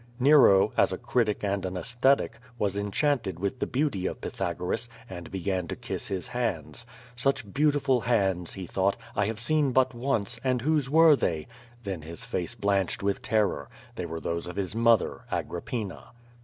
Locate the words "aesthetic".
1.77-2.39